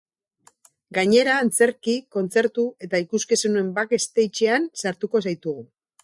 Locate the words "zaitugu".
5.29-5.67